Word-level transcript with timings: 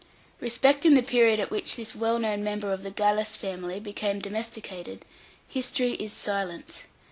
Respecting 0.39 0.95
the 0.95 1.03
period 1.03 1.39
at 1.39 1.51
which 1.51 1.75
this 1.75 1.95
well 1.95 2.17
known 2.17 2.43
member 2.43 2.73
of 2.73 2.81
the 2.81 2.89
Gallus 2.89 3.35
family 3.35 3.79
became 3.79 4.17
domesticated, 4.17 5.05
history 5.47 5.91
is 5.93 6.11
silent. 6.11 6.85